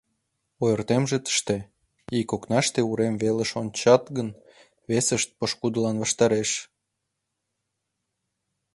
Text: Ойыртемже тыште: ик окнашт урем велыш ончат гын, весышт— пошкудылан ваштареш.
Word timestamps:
Ойыртемже 0.63 1.17
тыште: 1.25 1.57
ик 2.19 2.29
окнашт 2.35 2.73
урем 2.91 3.15
велыш 3.21 3.51
ончат 3.61 4.03
гын, 4.15 4.29
весышт— 4.89 5.29
пошкудылан 5.37 5.95
ваштареш. 6.01 6.51